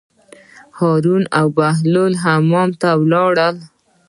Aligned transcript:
هارون 0.77 1.23
او 1.39 1.47
بهلول 1.57 2.13
حمام 2.23 2.69
ته 2.81 2.89
لاړل. 3.11 3.55